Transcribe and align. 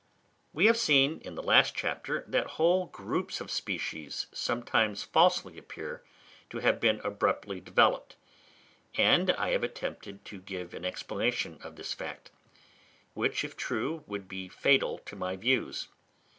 We 0.51 0.65
have 0.65 0.77
seen 0.77 1.19
in 1.23 1.35
the 1.35 1.43
last 1.43 1.75
chapter 1.75 2.25
that 2.27 2.53
whole 2.57 2.87
groups 2.87 3.39
of 3.39 3.51
species 3.51 4.25
sometimes 4.33 5.03
falsely 5.03 5.59
appear 5.59 6.03
to 6.49 6.57
have 6.57 6.79
been 6.79 6.99
abruptly 7.03 7.59
developed; 7.61 8.15
and 8.95 9.29
I 9.33 9.51
have 9.51 9.63
attempted 9.63 10.25
to 10.25 10.41
give 10.41 10.73
an 10.73 10.85
explanation 10.85 11.59
of 11.61 11.75
this 11.75 11.93
fact, 11.93 12.31
which 13.13 13.43
if 13.43 13.55
true 13.55 14.03
would 14.07 14.27
be 14.27 14.49
fatal 14.49 14.97
to 15.05 15.15
my 15.15 15.35
views. 15.35 15.87